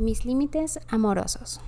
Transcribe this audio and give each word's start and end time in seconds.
Mis 0.00 0.24
límites 0.24 0.80
amorosos. 0.88 1.60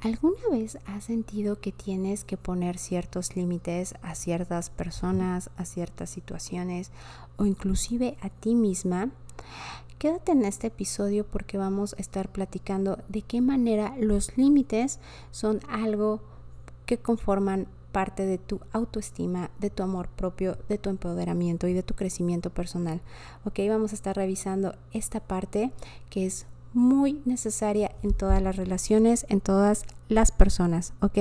¿Alguna 0.00 0.38
vez 0.48 0.78
has 0.86 1.02
sentido 1.02 1.60
que 1.60 1.72
tienes 1.72 2.22
que 2.22 2.36
poner 2.36 2.78
ciertos 2.78 3.34
límites 3.34 3.96
a 4.00 4.14
ciertas 4.14 4.70
personas, 4.70 5.50
a 5.56 5.64
ciertas 5.64 6.08
situaciones 6.08 6.92
o 7.36 7.46
inclusive 7.46 8.16
a 8.20 8.30
ti 8.30 8.54
misma? 8.54 9.10
Quédate 9.98 10.30
en 10.30 10.44
este 10.44 10.68
episodio 10.68 11.26
porque 11.26 11.58
vamos 11.58 11.94
a 11.94 12.00
estar 12.00 12.30
platicando 12.30 13.00
de 13.08 13.22
qué 13.22 13.40
manera 13.40 13.96
los 13.98 14.36
límites 14.36 15.00
son 15.32 15.58
algo 15.68 16.20
que 16.86 16.98
conforman 16.98 17.66
parte 17.90 18.24
de 18.24 18.38
tu 18.38 18.60
autoestima, 18.70 19.50
de 19.58 19.70
tu 19.70 19.82
amor 19.82 20.08
propio, 20.10 20.58
de 20.68 20.78
tu 20.78 20.90
empoderamiento 20.90 21.66
y 21.66 21.72
de 21.72 21.82
tu 21.82 21.94
crecimiento 21.94 22.50
personal. 22.50 23.00
Ok, 23.44 23.58
vamos 23.68 23.90
a 23.90 23.96
estar 23.96 24.14
revisando 24.14 24.76
esta 24.92 25.18
parte 25.18 25.72
que 26.08 26.24
es 26.24 26.46
muy 26.78 27.20
necesaria 27.24 27.90
en 28.02 28.12
todas 28.12 28.40
las 28.40 28.56
relaciones, 28.56 29.26
en 29.28 29.40
todas 29.40 29.84
las 30.08 30.30
personas. 30.30 30.94
Ok, 31.00 31.18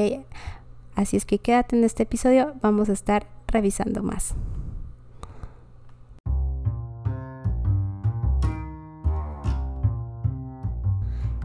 así 0.96 1.18
es 1.18 1.26
que 1.26 1.40
quédate 1.40 1.76
en 1.76 1.84
este 1.84 2.04
episodio, 2.04 2.54
vamos 2.62 2.90
a 2.90 2.94
estar 2.94 3.28
revisando 3.48 4.04
más. 4.04 4.36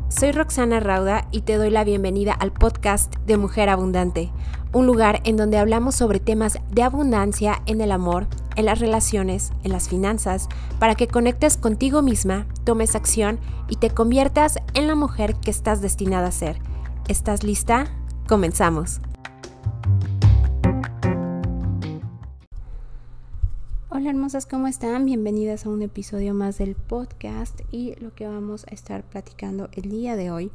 Soy 0.08 0.30
Roxana 0.30 0.78
Rauda 0.78 1.26
y 1.32 1.40
te 1.40 1.56
doy 1.56 1.70
la 1.70 1.82
bienvenida 1.82 2.34
al 2.34 2.52
podcast 2.52 3.16
de 3.26 3.38
Mujer 3.38 3.70
Abundante, 3.70 4.30
un 4.72 4.86
lugar 4.86 5.20
en 5.24 5.36
donde 5.36 5.56
hablamos 5.56 5.94
sobre 5.94 6.20
temas 6.20 6.58
de 6.70 6.82
abundancia 6.82 7.62
en 7.64 7.80
el 7.80 7.90
amor, 7.90 8.26
en 8.56 8.66
las 8.66 8.78
relaciones, 8.80 9.52
en 9.64 9.72
las 9.72 9.88
finanzas, 9.88 10.48
para 10.78 10.94
que 10.94 11.08
conectes 11.08 11.56
contigo 11.56 12.02
misma, 12.02 12.46
tomes 12.64 12.94
acción 12.94 13.38
y 13.68 13.76
te 13.76 13.90
conviertas 13.90 14.58
en 14.74 14.86
la 14.86 14.94
mujer 14.94 15.36
que 15.36 15.50
estás 15.50 15.80
destinada 15.80 16.28
a 16.28 16.32
ser. 16.32 16.58
¿Estás 17.08 17.42
lista? 17.42 17.86
Comenzamos. 18.28 19.00
Hola 23.94 24.10
hermosas, 24.10 24.46
¿cómo 24.46 24.66
están? 24.68 25.04
Bienvenidas 25.04 25.66
a 25.66 25.68
un 25.68 25.82
episodio 25.82 26.34
más 26.34 26.58
del 26.58 26.74
podcast 26.74 27.60
y 27.70 27.94
lo 28.00 28.14
que 28.14 28.26
vamos 28.26 28.64
a 28.70 28.74
estar 28.74 29.04
platicando 29.04 29.68
el 29.72 29.90
día 29.90 30.16
de 30.16 30.30
hoy 30.30 30.50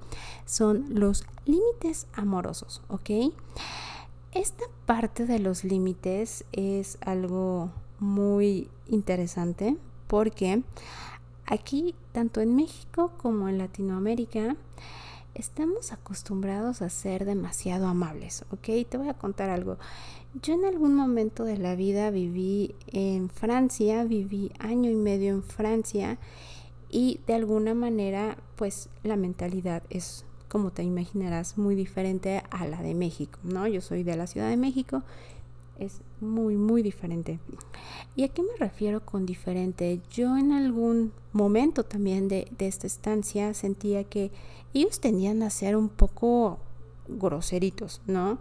son 0.45 0.85
los 0.89 1.23
límites 1.45 2.07
amorosos, 2.13 2.81
¿ok? 2.89 3.31
Esta 4.33 4.65
parte 4.85 5.25
de 5.25 5.39
los 5.39 5.63
límites 5.63 6.45
es 6.51 6.97
algo 7.01 7.71
muy 7.99 8.69
interesante 8.87 9.77
porque 10.07 10.63
aquí, 11.45 11.95
tanto 12.11 12.41
en 12.41 12.55
México 12.55 13.11
como 13.17 13.49
en 13.49 13.57
Latinoamérica, 13.57 14.55
estamos 15.33 15.91
acostumbrados 15.91 16.81
a 16.81 16.89
ser 16.89 17.25
demasiado 17.25 17.87
amables, 17.87 18.43
¿ok? 18.51 18.87
Te 18.89 18.97
voy 18.97 19.09
a 19.09 19.13
contar 19.13 19.49
algo. 19.49 19.77
Yo 20.41 20.53
en 20.53 20.65
algún 20.65 20.95
momento 20.95 21.43
de 21.43 21.57
la 21.57 21.75
vida 21.75 22.09
viví 22.09 22.75
en 22.87 23.29
Francia, 23.29 24.03
viví 24.03 24.51
año 24.59 24.89
y 24.89 24.95
medio 24.95 25.29
en 25.29 25.43
Francia 25.43 26.17
y 26.89 27.19
de 27.27 27.35
alguna 27.35 27.73
manera 27.73 28.37
pues 28.55 28.89
la 29.03 29.15
mentalidad 29.15 29.83
es 29.89 30.25
como 30.47 30.71
te 30.71 30.83
imaginarás 30.83 31.57
muy 31.57 31.75
diferente 31.75 32.41
a 32.49 32.65
la 32.65 32.81
de 32.81 32.93
México, 32.93 33.39
¿no? 33.43 33.67
Yo 33.67 33.81
soy 33.81 34.03
de 34.03 34.15
la 34.15 34.27
Ciudad 34.27 34.49
de 34.49 34.57
México, 34.57 35.03
es 35.79 36.01
muy 36.21 36.55
muy 36.55 36.81
diferente. 36.81 37.39
¿Y 38.15 38.23
a 38.23 38.29
qué 38.29 38.41
me 38.41 38.57
refiero 38.59 39.05
con 39.05 39.25
diferente? 39.25 40.01
Yo 40.09 40.37
en 40.37 40.51
algún 40.51 41.13
momento 41.33 41.83
también 41.83 42.27
de, 42.27 42.47
de 42.57 42.67
esta 42.67 42.87
estancia 42.87 43.53
sentía 43.53 44.03
que 44.03 44.31
ellos 44.73 44.99
tendían 44.99 45.43
a 45.43 45.49
ser 45.49 45.75
un 45.75 45.89
poco 45.89 46.59
groseritos, 47.07 48.01
¿no? 48.05 48.39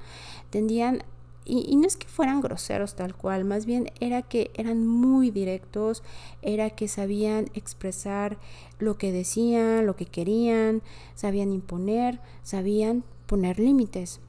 Tendían 0.51 1.03
y, 1.47 1.77
no 1.77 1.87
es 1.87 1.97
que 1.97 2.09
fueran 2.09 2.41
groseros 2.41 2.97
tal 2.97 3.15
cual, 3.15 3.45
más 3.45 3.67
bien 3.67 3.93
era 4.01 4.23
que 4.23 4.51
eran 4.55 4.85
muy 4.85 5.31
directos, 5.31 6.03
era 6.43 6.71
que 6.71 6.89
sabían 6.89 7.47
expresar 7.55 8.37
lo 8.81 8.99
que 8.99 9.13
decían, 9.13 9.87
lo 9.87 9.95
que 9.95 10.07
querían, 10.07 10.83
sabían 11.15 11.53
imponer, 11.53 12.21
sabían 12.43 13.05
poner 13.27 13.61
límites. 13.61 14.21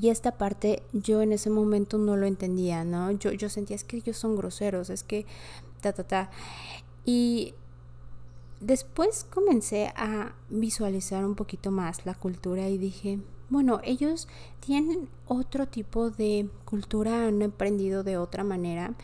Y 0.00 0.08
esta 0.08 0.38
parte 0.38 0.82
yo 0.92 1.20
en 1.20 1.32
ese 1.32 1.50
momento 1.50 1.98
no 1.98 2.16
lo 2.16 2.26
entendía, 2.26 2.84
¿no? 2.84 3.10
Yo, 3.10 3.32
yo 3.32 3.48
sentía, 3.48 3.76
es 3.76 3.84
que 3.84 3.98
ellos 3.98 4.16
son 4.16 4.36
groseros, 4.36 4.88
es 4.88 5.02
que 5.02 5.26
ta, 5.80 5.92
ta, 5.92 6.04
ta. 6.04 6.30
Y 7.04 7.54
después 8.60 9.24
comencé 9.24 9.92
a 9.96 10.34
visualizar 10.48 11.24
un 11.24 11.34
poquito 11.34 11.70
más 11.70 12.06
la 12.06 12.14
cultura 12.14 12.68
y 12.68 12.78
dije, 12.78 13.18
bueno, 13.50 13.80
ellos 13.82 14.28
tienen 14.60 15.08
otro 15.26 15.66
tipo 15.66 16.10
de 16.10 16.48
cultura, 16.64 17.26
han 17.26 17.42
aprendido 17.42 18.02
de 18.02 18.16
otra 18.16 18.44
manera 18.44 18.94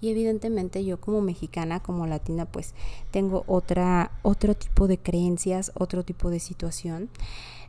y 0.00 0.08
evidentemente 0.08 0.84
yo 0.84 0.98
como 1.00 1.20
mexicana, 1.20 1.80
como 1.80 2.06
latina, 2.06 2.46
pues 2.46 2.74
tengo 3.10 3.44
otra, 3.46 4.18
otro 4.22 4.56
tipo 4.56 4.88
de 4.88 4.98
creencias, 4.98 5.70
otro 5.74 6.02
tipo 6.02 6.30
de 6.30 6.40
situación 6.40 7.10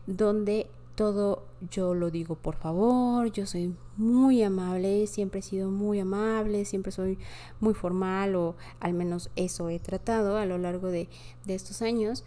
donde 0.08 0.68
todo 1.02 1.48
yo 1.72 1.96
lo 1.96 2.12
digo 2.12 2.36
por 2.36 2.58
favor, 2.58 3.32
yo 3.32 3.48
soy 3.48 3.74
muy 3.98 4.44
amable, 4.44 5.08
siempre 5.08 5.40
he 5.40 5.42
sido 5.42 5.72
muy 5.72 6.00
amable, 6.00 6.64
siempre 6.64 6.92
soy 6.92 7.18
muy 7.60 7.74
formal 7.74 8.36
o 8.36 8.56
al 8.80 8.94
menos 8.94 9.32
eso 9.36 9.70
he 9.70 9.80
tratado 9.80 10.38
a 10.38 10.46
lo 10.46 10.60
largo 10.60 10.90
de, 10.90 11.10
de 11.44 11.56
estos 11.56 11.82
años 11.82 12.24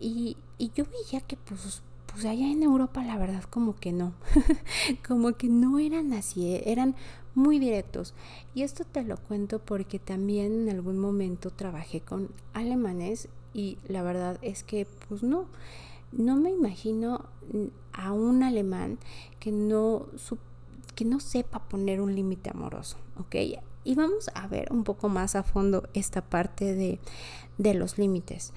y, 0.00 0.36
y 0.58 0.72
yo 0.74 0.84
veía 0.84 1.20
que 1.20 1.36
pues 1.36 1.84
pues 2.06 2.24
allá 2.24 2.50
en 2.50 2.64
Europa 2.64 3.04
la 3.04 3.18
verdad 3.18 3.44
como 3.44 3.76
que 3.76 3.92
no, 3.92 4.14
como 5.06 5.34
que 5.34 5.48
no 5.48 5.78
eran 5.78 6.12
así, 6.12 6.54
eh, 6.54 6.64
eran 6.66 6.96
muy 7.36 7.60
directos. 7.60 8.14
Y 8.52 8.62
esto 8.62 8.82
te 8.84 9.04
lo 9.04 9.16
cuento 9.16 9.60
porque 9.60 10.00
también 10.00 10.62
en 10.68 10.74
algún 10.74 10.98
momento 10.98 11.50
trabajé 11.52 12.00
con 12.00 12.30
alemanes 12.52 13.28
y 13.54 13.78
la 13.86 14.02
verdad 14.02 14.40
es 14.42 14.64
que 14.64 14.88
pues 15.08 15.22
no, 15.22 15.46
no 16.12 16.36
me 16.36 16.50
imagino 16.50 17.26
a 17.92 18.12
un 18.12 18.42
alemán 18.42 18.98
que 19.40 19.52
no, 19.52 20.06
que 20.94 21.04
no 21.04 21.20
sepa 21.20 21.68
poner 21.68 22.00
un 22.00 22.14
límite 22.14 22.50
amoroso, 22.50 22.96
¿ok? 23.18 23.36
Y 23.84 23.94
vamos 23.94 24.30
a 24.34 24.46
ver 24.46 24.72
un 24.72 24.84
poco 24.84 25.08
más 25.08 25.34
a 25.34 25.42
fondo 25.42 25.88
esta 25.94 26.22
parte 26.22 26.74
de, 26.74 27.00
de 27.56 27.74
los 27.74 27.98
límites. 27.98 28.52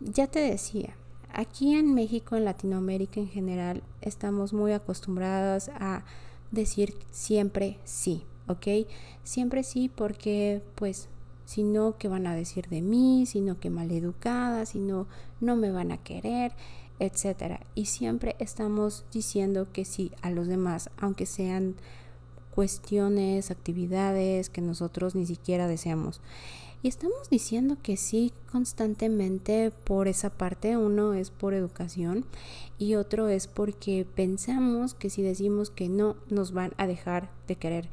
Ya 0.00 0.26
te 0.26 0.40
decía, 0.40 0.96
Aquí 1.36 1.74
en 1.74 1.92
México, 1.92 2.34
en 2.34 2.46
Latinoamérica 2.46 3.20
en 3.20 3.28
general, 3.28 3.82
estamos 4.00 4.54
muy 4.54 4.72
acostumbradas 4.72 5.68
a 5.68 6.02
decir 6.50 6.94
siempre 7.10 7.78
sí, 7.84 8.24
¿ok? 8.48 8.88
Siempre 9.22 9.62
sí 9.62 9.90
porque 9.94 10.62
pues 10.76 11.10
si 11.46 11.62
no, 11.62 11.96
¿qué 11.96 12.08
van 12.08 12.26
a 12.26 12.34
decir 12.34 12.68
de 12.68 12.82
mí? 12.82 13.24
Si 13.24 13.40
no, 13.40 13.58
qué 13.58 13.70
maleducada, 13.70 14.66
si 14.66 14.80
no, 14.80 15.06
no 15.40 15.56
me 15.56 15.70
van 15.70 15.92
a 15.92 15.96
querer, 15.96 16.52
etcétera. 16.98 17.60
Y 17.74 17.86
siempre 17.86 18.36
estamos 18.38 19.04
diciendo 19.12 19.68
que 19.72 19.84
sí 19.84 20.12
a 20.22 20.30
los 20.30 20.48
demás, 20.48 20.90
aunque 20.98 21.24
sean 21.24 21.76
cuestiones, 22.54 23.50
actividades 23.50 24.50
que 24.50 24.60
nosotros 24.60 25.14
ni 25.14 25.24
siquiera 25.24 25.68
deseamos. 25.68 26.20
Y 26.82 26.88
estamos 26.88 27.30
diciendo 27.30 27.76
que 27.82 27.96
sí 27.96 28.32
constantemente 28.52 29.72
por 29.84 30.08
esa 30.08 30.30
parte. 30.30 30.76
Uno 30.76 31.14
es 31.14 31.30
por 31.30 31.54
educación 31.54 32.24
y 32.78 32.94
otro 32.94 33.28
es 33.28 33.46
porque 33.46 34.06
pensamos 34.14 34.94
que 34.94 35.10
si 35.10 35.22
decimos 35.22 35.70
que 35.70 35.88
no 35.88 36.16
nos 36.28 36.52
van 36.52 36.74
a 36.76 36.86
dejar 36.86 37.30
de 37.48 37.56
querer. 37.56 37.88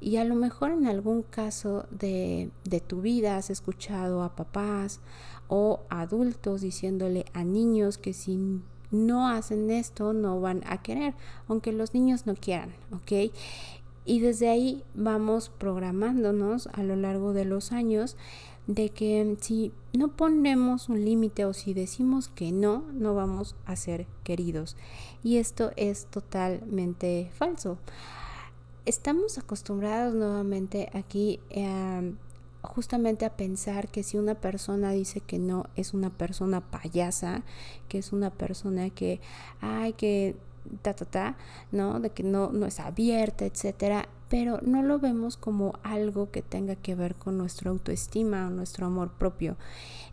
Y 0.00 0.16
a 0.16 0.24
lo 0.24 0.34
mejor 0.34 0.72
en 0.72 0.86
algún 0.86 1.22
caso 1.22 1.86
de, 1.90 2.50
de 2.64 2.80
tu 2.80 3.00
vida 3.00 3.36
has 3.36 3.50
escuchado 3.50 4.22
a 4.22 4.36
papás 4.36 5.00
o 5.48 5.80
adultos 5.88 6.60
diciéndole 6.60 7.24
a 7.32 7.44
niños 7.44 7.98
que 7.98 8.12
si 8.12 8.60
no 8.90 9.28
hacen 9.28 9.70
esto 9.70 10.12
no 10.12 10.40
van 10.40 10.62
a 10.66 10.82
querer, 10.82 11.14
aunque 11.48 11.72
los 11.72 11.94
niños 11.94 12.26
no 12.26 12.34
quieran, 12.34 12.74
¿ok? 12.92 13.32
Y 14.04 14.20
desde 14.20 14.48
ahí 14.48 14.84
vamos 14.94 15.50
programándonos 15.50 16.68
a 16.68 16.82
lo 16.82 16.94
largo 16.94 17.32
de 17.32 17.44
los 17.44 17.72
años 17.72 18.16
de 18.66 18.90
que 18.90 19.36
si 19.40 19.72
no 19.92 20.08
ponemos 20.08 20.88
un 20.88 21.04
límite 21.04 21.44
o 21.44 21.52
si 21.52 21.74
decimos 21.74 22.28
que 22.28 22.52
no, 22.52 22.84
no 22.92 23.14
vamos 23.14 23.56
a 23.64 23.76
ser 23.76 24.06
queridos. 24.24 24.76
Y 25.22 25.38
esto 25.38 25.72
es 25.76 26.06
totalmente 26.06 27.30
falso. 27.34 27.78
Estamos 28.86 29.36
acostumbrados 29.36 30.14
nuevamente 30.14 30.90
aquí 30.94 31.40
eh, 31.50 32.14
justamente 32.62 33.24
a 33.24 33.36
pensar 33.36 33.88
que 33.88 34.04
si 34.04 34.16
una 34.16 34.36
persona 34.36 34.92
dice 34.92 35.20
que 35.20 35.40
no, 35.40 35.66
es 35.74 35.92
una 35.92 36.10
persona 36.10 36.60
payasa, 36.60 37.42
que 37.88 37.98
es 37.98 38.12
una 38.12 38.30
persona 38.30 38.90
que, 38.90 39.20
ay, 39.60 39.92
que 39.94 40.36
ta, 40.82 40.94
ta, 40.94 41.04
ta, 41.04 41.36
¿no? 41.72 41.98
De 41.98 42.10
que 42.10 42.22
no, 42.22 42.52
no 42.52 42.64
es 42.64 42.78
abierta, 42.78 43.44
etcétera. 43.44 44.08
pero 44.28 44.60
no 44.62 44.84
lo 44.84 45.00
vemos 45.00 45.36
como 45.36 45.80
algo 45.82 46.30
que 46.30 46.42
tenga 46.42 46.76
que 46.76 46.94
ver 46.94 47.16
con 47.16 47.38
nuestra 47.38 47.70
autoestima 47.70 48.46
o 48.46 48.50
nuestro 48.50 48.86
amor 48.86 49.10
propio. 49.10 49.56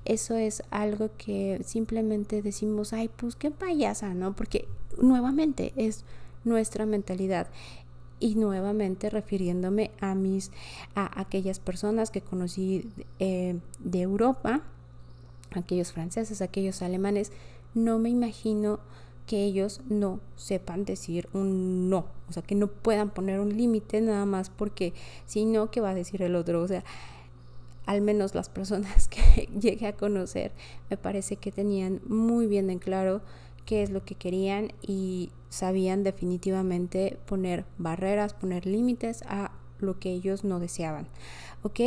Eso 0.03 0.35
es 0.35 0.63
algo 0.71 1.11
que 1.19 1.61
simplemente 1.63 2.41
decimos, 2.41 2.91
ay, 2.91 3.09
pues 3.15 3.35
qué 3.35 3.51
payasa, 3.51 4.15
¿no? 4.15 4.35
Porque 4.35 4.67
nuevamente 4.99 5.73
es 5.75 6.05
nuestra 6.43 6.85
mentalidad 6.85 7.47
y 8.23 8.35
nuevamente 8.35 9.09
refiriéndome 9.09 9.91
a 9.99 10.15
mis 10.15 10.51
a 10.95 11.19
aquellas 11.19 11.59
personas 11.59 12.09
que 12.09 12.21
conocí 12.21 12.89
eh, 13.19 13.59
de 13.79 14.01
Europa 14.01 14.61
aquellos 15.51 15.91
franceses 15.91 16.41
aquellos 16.41 16.81
alemanes 16.81 17.31
no 17.73 17.99
me 17.99 18.09
imagino 18.09 18.79
que 19.27 19.43
ellos 19.43 19.81
no 19.89 20.19
sepan 20.35 20.85
decir 20.85 21.29
un 21.33 21.89
no, 21.89 22.05
o 22.29 22.33
sea, 22.33 22.43
que 22.43 22.55
no 22.55 22.67
puedan 22.67 23.09
poner 23.09 23.39
un 23.39 23.55
límite 23.55 24.01
nada 24.01 24.25
más 24.25 24.49
porque 24.49 24.93
si 25.25 25.45
no, 25.45 25.71
¿qué 25.71 25.81
va 25.81 25.91
a 25.91 25.95
decir 25.95 26.21
el 26.21 26.35
otro? 26.35 26.61
O 26.61 26.67
sea, 26.67 26.83
al 27.85 28.01
menos 28.01 28.35
las 28.35 28.49
personas 28.49 29.07
que 29.09 29.49
llegué 29.59 29.87
a 29.87 29.93
conocer, 29.93 30.51
me 30.89 30.97
parece 30.97 31.37
que 31.37 31.51
tenían 31.51 32.01
muy 32.07 32.47
bien 32.47 32.69
en 32.69 32.79
claro 32.79 33.21
qué 33.65 33.83
es 33.83 33.89
lo 33.89 34.03
que 34.03 34.15
querían 34.15 34.71
y 34.81 35.31
sabían 35.49 36.03
definitivamente 36.03 37.17
poner 37.25 37.65
barreras, 37.77 38.33
poner 38.33 38.65
límites 38.65 39.23
a 39.27 39.51
lo 39.79 39.99
que 39.99 40.11
ellos 40.11 40.43
no 40.43 40.59
deseaban. 40.59 41.07
¿Ok? 41.61 41.79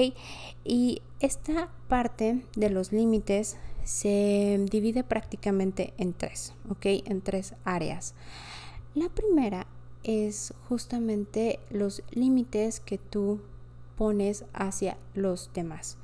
Y 0.65 1.03
esta 1.21 1.71
parte 1.89 2.43
de 2.57 2.71
los 2.71 2.93
límites 2.93 3.57
se 3.85 4.65
divide 4.71 5.05
prácticamente 5.05 5.95
en 5.97 6.13
tres, 6.13 6.55
¿ok? 6.69 6.87
En 7.05 7.23
tres 7.23 7.55
áreas. 7.65 8.15
La 8.95 9.09
primera 9.09 9.67
es 10.03 10.55
justamente 10.69 11.61
los 11.71 12.03
límites 12.11 12.81
que 12.81 12.99
tú 12.99 13.41
pones 13.97 14.45
hacia 14.53 14.97
los 15.15 15.51
demás. 15.55 15.99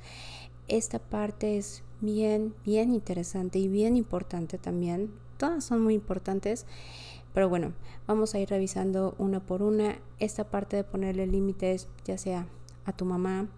Esta 0.68 0.98
parte 0.98 1.58
es 1.58 1.82
bien, 2.00 2.54
bien 2.64 2.92
interesante 2.92 3.58
y 3.58 3.68
bien 3.68 3.96
importante 3.96 4.58
también. 4.58 5.12
Todas 5.42 5.64
son 5.64 5.82
muy 5.82 5.94
importantes, 5.94 6.66
pero 7.34 7.48
bueno, 7.48 7.72
vamos 8.06 8.32
a 8.32 8.38
ir 8.38 8.48
revisando 8.48 9.16
una 9.18 9.40
por 9.40 9.60
una. 9.60 9.96
Esta 10.20 10.44
parte 10.44 10.76
de 10.76 10.84
ponerle 10.84 11.26
límites, 11.26 11.88
ya 12.04 12.16
sea 12.16 12.46
a 12.84 12.92
tu 12.92 13.04
mamá, 13.04 13.48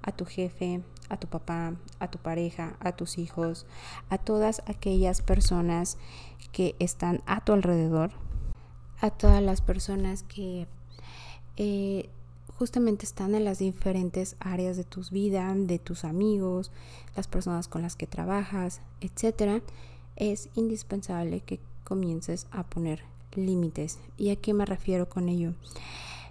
a 0.00 0.12
tu 0.12 0.24
jefe, 0.24 0.80
a 1.10 1.18
tu 1.18 1.26
papá, 1.26 1.74
a 1.98 2.10
tu 2.10 2.16
pareja, 2.16 2.78
a 2.80 2.92
tus 2.92 3.18
hijos, 3.18 3.66
a 4.08 4.16
todas 4.16 4.62
aquellas 4.64 5.20
personas 5.20 5.98
que 6.52 6.74
están 6.78 7.20
a 7.26 7.44
tu 7.44 7.52
alrededor, 7.52 8.12
a 9.02 9.10
todas 9.10 9.42
las 9.42 9.60
personas 9.60 10.22
que 10.22 10.66
eh, 11.58 12.08
justamente 12.56 13.04
están 13.04 13.34
en 13.34 13.44
las 13.44 13.58
diferentes 13.58 14.36
áreas 14.40 14.78
de 14.78 14.84
tus 14.84 15.10
vidas, 15.10 15.54
de 15.66 15.78
tus 15.78 16.04
amigos, 16.04 16.72
las 17.14 17.28
personas 17.28 17.68
con 17.68 17.82
las 17.82 17.94
que 17.94 18.06
trabajas, 18.06 18.80
etcétera, 19.02 19.60
es 20.16 20.48
indispensable 20.54 21.40
que 21.40 21.60
comiences 21.84 22.46
a 22.50 22.64
poner 22.64 23.02
límites. 23.34 23.98
¿Y 24.16 24.30
a 24.30 24.36
qué 24.36 24.54
me 24.54 24.64
refiero 24.64 25.08
con 25.08 25.28
ello? 25.28 25.54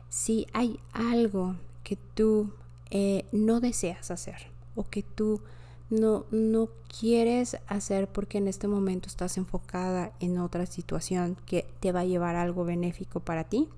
Si 0.10 0.48
hay 0.54 0.80
algo 0.94 1.56
que 1.84 1.98
tú 2.16 2.52
eh, 2.90 3.26
no 3.32 3.60
deseas 3.60 4.12
hacer, 4.12 4.48
o 4.76 4.84
que 4.90 5.04
tú 5.04 5.42
no, 5.90 6.26
no 6.32 6.70
quieres 7.00 7.58
hacer 7.68 8.08
porque 8.08 8.38
en 8.38 8.48
este 8.48 8.68
momento 8.68 9.08
estás 9.08 9.38
enfocada 9.38 10.12
en 10.20 10.38
otra 10.40 10.66
situación 10.66 11.38
que 11.46 11.68
te 11.80 11.92
va 11.92 12.02
a 12.02 12.06
llevar 12.06 12.36
algo 12.36 12.66
benéfico 12.66 13.20
para 13.20 13.46
ti, 13.46 13.70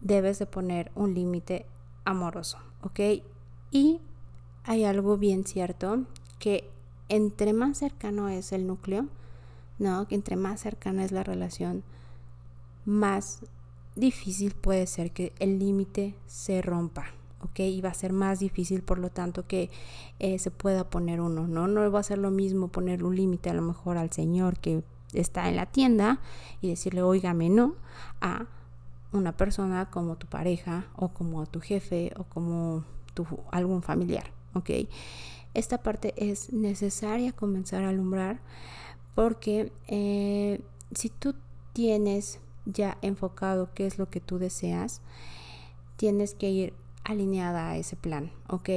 debes 0.00 0.38
de 0.38 0.46
poner 0.46 0.90
un 0.94 1.14
límite 1.14 1.66
amoroso, 2.04 2.58
¿ok? 2.82 3.22
Y 3.70 4.00
hay 4.64 4.84
algo 4.84 5.16
bien 5.16 5.44
cierto 5.44 6.04
que 6.38 6.70
entre 7.12 7.52
más 7.52 7.76
cercano 7.76 8.30
es 8.30 8.52
el 8.52 8.66
núcleo, 8.66 9.06
¿no? 9.78 10.06
Entre 10.08 10.34
más 10.34 10.60
cercana 10.60 11.04
es 11.04 11.12
la 11.12 11.22
relación, 11.22 11.82
más 12.86 13.40
difícil 13.96 14.54
puede 14.54 14.86
ser 14.86 15.10
que 15.10 15.34
el 15.38 15.58
límite 15.58 16.14
se 16.26 16.62
rompa. 16.62 17.04
¿ok? 17.42 17.60
Y 17.60 17.80
va 17.80 17.90
a 17.90 17.94
ser 17.94 18.12
más 18.12 18.38
difícil, 18.38 18.82
por 18.82 18.98
lo 18.98 19.10
tanto, 19.10 19.46
que 19.46 19.68
eh, 20.20 20.38
se 20.38 20.50
pueda 20.50 20.88
poner 20.88 21.20
uno, 21.20 21.48
¿no? 21.48 21.66
No 21.66 21.90
va 21.90 22.00
a 22.00 22.04
ser 22.04 22.18
lo 22.18 22.30
mismo 22.30 22.68
poner 22.68 23.04
un 23.04 23.16
límite 23.16 23.50
a 23.50 23.54
lo 23.54 23.62
mejor 23.62 23.98
al 23.98 24.12
señor 24.12 24.58
que 24.58 24.82
está 25.12 25.48
en 25.48 25.56
la 25.56 25.66
tienda 25.66 26.20
y 26.60 26.68
decirle, 26.68 27.02
oígame, 27.02 27.50
no, 27.50 27.74
a 28.20 28.46
una 29.12 29.36
persona 29.36 29.90
como 29.90 30.16
tu 30.16 30.28
pareja 30.28 30.86
o 30.94 31.08
como 31.08 31.44
tu 31.46 31.60
jefe 31.60 32.12
o 32.16 32.24
como 32.24 32.84
tu, 33.12 33.26
algún 33.50 33.82
familiar, 33.82 34.30
¿ok? 34.54 34.70
Esta 35.54 35.82
parte 35.82 36.14
es 36.16 36.52
necesaria 36.52 37.32
comenzar 37.32 37.84
a 37.84 37.90
alumbrar 37.90 38.40
porque 39.14 39.72
eh, 39.86 40.60
si 40.94 41.10
tú 41.10 41.34
tienes 41.72 42.40
ya 42.64 42.98
enfocado 43.02 43.70
qué 43.74 43.86
es 43.86 43.98
lo 43.98 44.08
que 44.08 44.20
tú 44.20 44.38
deseas, 44.38 45.02
tienes 45.96 46.34
que 46.34 46.50
ir 46.50 46.74
alineada 47.04 47.70
a 47.70 47.76
ese 47.76 47.96
plan, 47.96 48.32
¿ok? 48.48 48.70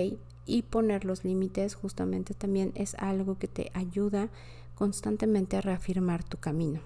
Y 0.46 0.64
poner 0.64 1.06
los 1.06 1.24
límites 1.24 1.76
justamente 1.76 2.34
también 2.34 2.72
es 2.76 2.96
algo 2.96 3.38
que 3.38 3.48
te 3.48 3.72
ayuda 3.74 4.30
constantemente 4.76 5.58
a 5.58 5.62
reafirmar 5.62 6.24
tu 6.24 6.38
camino. 6.38 6.82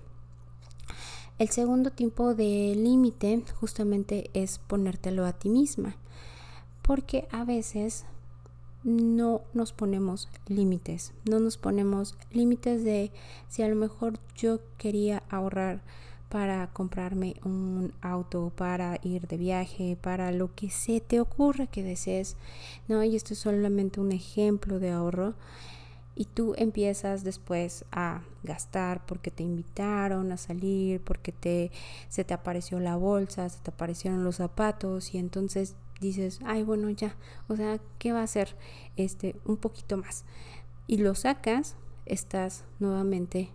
El 1.39 1.49
segundo 1.49 1.91
tipo 1.91 2.35
de 2.35 2.75
límite 2.75 3.43
justamente 3.59 4.29
es 4.33 4.59
ponértelo 4.59 5.25
a 5.25 5.33
ti 5.33 5.49
misma, 5.49 5.95
porque 6.81 7.27
a 7.31 7.45
veces 7.45 8.05
no 8.83 9.41
nos 9.53 9.73
ponemos 9.73 10.29
límites, 10.47 11.11
no 11.25 11.39
nos 11.39 11.57
ponemos 11.57 12.15
límites 12.31 12.83
de 12.83 13.11
si 13.49 13.63
a 13.63 13.67
lo 13.67 13.75
mejor 13.75 14.19
yo 14.35 14.59
quería 14.77 15.23
ahorrar 15.29 15.81
para 16.29 16.67
comprarme 16.67 17.35
un 17.43 17.91
auto, 18.01 18.51
para 18.55 18.99
ir 19.03 19.27
de 19.27 19.37
viaje, 19.37 19.97
para 19.99 20.31
lo 20.31 20.53
que 20.53 20.69
se 20.69 21.01
te 21.01 21.19
ocurra 21.19 21.67
que 21.67 21.83
desees, 21.83 22.37
¿no? 22.87 23.03
Y 23.03 23.15
esto 23.15 23.33
es 23.33 23.39
solamente 23.39 23.99
un 23.99 24.11
ejemplo 24.11 24.79
de 24.79 24.91
ahorro. 24.91 25.33
Y 26.15 26.25
tú 26.25 26.53
empiezas 26.57 27.23
después 27.23 27.85
a 27.91 28.21
gastar 28.43 29.05
porque 29.05 29.31
te 29.31 29.41
invitaron 29.41 30.31
a 30.31 30.37
salir, 30.37 31.01
porque 31.01 31.31
te, 31.31 31.71
se 32.09 32.23
te 32.25 32.33
apareció 32.33 32.79
la 32.79 32.97
bolsa, 32.97 33.47
se 33.49 33.59
te 33.59 33.71
aparecieron 33.71 34.23
los 34.23 34.35
zapatos 34.35 35.15
y 35.15 35.17
entonces 35.17 35.75
dices, 35.99 36.39
ay, 36.45 36.63
bueno, 36.63 36.89
ya, 36.89 37.15
o 37.47 37.55
sea, 37.55 37.79
¿qué 37.97 38.13
va 38.13 38.21
a 38.21 38.23
hacer? 38.23 38.55
Este, 38.95 39.35
un 39.45 39.57
poquito 39.57 39.97
más. 39.97 40.25
Y 40.87 40.97
lo 40.97 41.15
sacas, 41.15 41.75
estás 42.05 42.63
nuevamente 42.79 43.49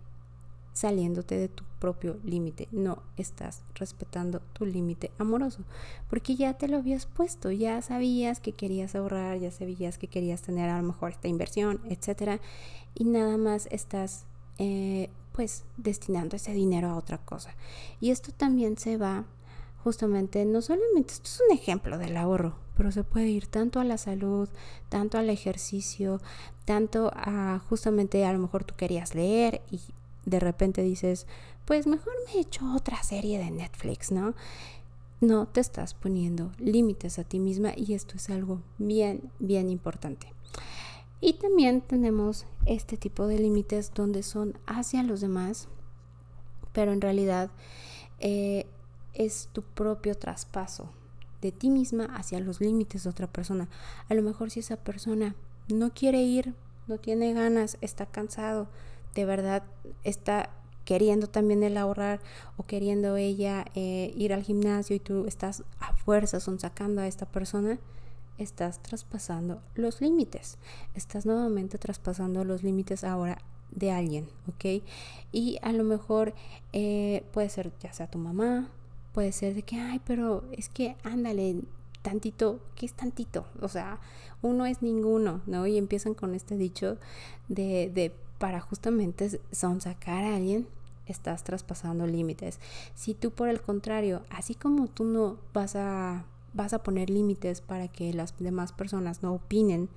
saliéndote 0.72 1.36
de 1.38 1.48
tu 1.48 1.64
propio 1.78 2.18
límite. 2.24 2.68
No 2.72 3.02
estás 3.16 3.62
respetando 3.74 4.40
tu 4.52 4.66
límite 4.66 5.12
amoroso, 5.18 5.64
porque 6.10 6.36
ya 6.36 6.54
te 6.54 6.68
lo 6.68 6.78
habías 6.78 7.06
puesto, 7.06 7.50
ya 7.50 7.80
sabías 7.80 8.40
que 8.40 8.52
querías 8.52 8.94
ahorrar, 8.94 9.38
ya 9.38 9.50
sabías 9.50 9.98
que 9.98 10.08
querías 10.08 10.42
tener 10.42 10.68
a 10.68 10.78
lo 10.78 10.86
mejor 10.86 11.10
esta 11.10 11.28
inversión, 11.28 11.80
etcétera, 11.88 12.40
y 12.94 13.04
nada 13.04 13.38
más 13.38 13.68
estás 13.70 14.26
eh, 14.58 15.10
pues 15.32 15.64
destinando 15.76 16.36
ese 16.36 16.52
dinero 16.52 16.90
a 16.90 16.96
otra 16.96 17.18
cosa. 17.18 17.54
Y 18.00 18.10
esto 18.10 18.32
también 18.32 18.76
se 18.76 18.96
va 18.96 19.24
justamente, 19.84 20.46
no 20.46 20.62
solamente, 20.62 21.12
esto 21.12 21.28
es 21.28 21.42
un 21.46 21.54
ejemplo 21.54 21.98
del 21.98 22.16
ahorro, 22.16 22.56
pero 22.74 22.90
se 22.90 23.04
puede 23.04 23.28
ir 23.28 23.46
tanto 23.46 23.80
a 23.80 23.84
la 23.84 23.98
salud, 23.98 24.48
tanto 24.88 25.18
al 25.18 25.28
ejercicio, 25.28 26.22
tanto 26.64 27.10
a 27.14 27.60
justamente 27.68 28.24
a 28.24 28.32
lo 28.32 28.38
mejor 28.38 28.64
tú 28.64 28.74
querías 28.76 29.14
leer 29.14 29.60
y 29.70 29.80
de 30.24 30.40
repente 30.40 30.82
dices, 30.82 31.26
pues 31.66 31.86
mejor 31.86 32.14
me 32.26 32.38
he 32.38 32.40
hecho 32.40 32.64
otra 32.74 33.02
serie 33.02 33.38
de 33.38 33.50
Netflix, 33.50 34.10
¿no? 34.10 34.34
No 35.20 35.46
te 35.46 35.60
estás 35.60 35.92
poniendo 35.92 36.50
límites 36.58 37.18
a 37.18 37.24
ti 37.24 37.38
misma 37.38 37.72
y 37.76 37.92
esto 37.92 38.16
es 38.16 38.30
algo 38.30 38.62
bien, 38.78 39.30
bien 39.38 39.68
importante. 39.68 40.32
Y 41.20 41.34
también 41.34 41.82
tenemos 41.82 42.46
este 42.64 42.96
tipo 42.96 43.26
de 43.26 43.38
límites 43.38 43.92
donde 43.94 44.22
son 44.22 44.58
hacia 44.66 45.02
los 45.02 45.20
demás, 45.20 45.68
pero 46.72 46.92
en 46.92 47.02
realidad 47.02 47.50
eh, 48.18 48.66
es 49.14 49.48
tu 49.52 49.62
propio 49.62 50.14
traspaso 50.16 50.90
de 51.40 51.52
ti 51.52 51.68
misma 51.68 52.06
hacia 52.16 52.40
los 52.40 52.60
límites 52.60 53.04
de 53.04 53.10
otra 53.10 53.26
persona. 53.26 53.68
A 54.08 54.14
lo 54.14 54.22
mejor 54.22 54.50
si 54.50 54.60
esa 54.60 54.76
persona 54.76 55.34
no 55.68 55.92
quiere 55.92 56.22
ir, 56.22 56.54
no 56.86 56.98
tiene 56.98 57.34
ganas, 57.34 57.76
está 57.80 58.06
cansado, 58.06 58.68
de 59.14 59.24
verdad 59.24 59.62
está 60.04 60.50
queriendo 60.84 61.26
también 61.26 61.62
el 61.62 61.76
ahorrar 61.76 62.20
o 62.56 62.62
queriendo 62.64 63.16
ella 63.16 63.66
eh, 63.74 64.12
ir 64.16 64.32
al 64.32 64.42
gimnasio 64.42 64.96
y 64.96 65.00
tú 65.00 65.26
estás 65.26 65.62
a 65.80 65.94
fuerza 65.96 66.40
son 66.40 66.58
sacando 66.58 67.00
a 67.00 67.06
esta 67.06 67.26
persona, 67.26 67.78
estás 68.38 68.82
traspasando 68.82 69.62
los 69.74 70.00
límites. 70.00 70.58
Estás 70.94 71.26
nuevamente 71.26 71.78
traspasando 71.78 72.44
los 72.44 72.62
límites 72.62 73.04
ahora 73.04 73.38
de 73.70 73.90
alguien, 73.90 74.28
¿ok? 74.48 74.82
Y 75.32 75.58
a 75.62 75.72
lo 75.72 75.84
mejor 75.84 76.34
eh, 76.72 77.24
puede 77.32 77.48
ser 77.48 77.72
ya 77.80 77.92
sea 77.92 78.10
tu 78.10 78.18
mamá, 78.18 78.70
puede 79.14 79.32
ser 79.32 79.54
de 79.54 79.62
que, 79.62 79.76
ay, 79.76 80.00
pero 80.04 80.44
es 80.52 80.68
que 80.68 80.96
ándale, 81.04 81.62
tantito, 82.02 82.60
¿qué 82.74 82.84
es 82.84 82.92
tantito? 82.92 83.46
O 83.62 83.68
sea, 83.68 84.00
uno 84.42 84.66
es 84.66 84.82
ninguno, 84.82 85.40
¿no? 85.46 85.66
Y 85.66 85.78
empiezan 85.78 86.12
con 86.14 86.34
este 86.34 86.56
dicho 86.56 86.98
de, 87.48 87.90
de 87.94 88.12
para 88.38 88.60
justamente 88.60 89.40
sonsacar 89.52 90.24
a 90.24 90.36
alguien, 90.36 90.66
estás 91.06 91.44
traspasando 91.44 92.06
límites. 92.06 92.58
Si 92.94 93.14
tú 93.14 93.30
por 93.30 93.48
el 93.48 93.62
contrario, 93.62 94.22
así 94.30 94.54
como 94.54 94.88
tú 94.88 95.04
no 95.04 95.38
vas 95.54 95.76
a, 95.76 96.24
vas 96.52 96.72
a 96.72 96.82
poner 96.82 97.08
límites 97.08 97.60
para 97.60 97.88
que 97.88 98.12
las 98.12 98.36
demás 98.38 98.72
personas 98.72 99.22
no 99.22 99.32
opinen 99.32 99.88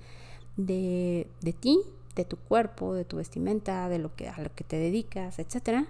de, 0.56 1.28
de 1.40 1.52
ti, 1.52 1.80
de 2.14 2.24
tu 2.24 2.36
cuerpo, 2.36 2.94
de 2.94 3.04
tu 3.04 3.16
vestimenta, 3.16 3.88
de 3.88 3.98
lo 3.98 4.14
que, 4.14 4.28
a 4.28 4.40
lo 4.40 4.54
que 4.54 4.64
te 4.64 4.76
dedicas, 4.76 5.38
etcétera, 5.38 5.86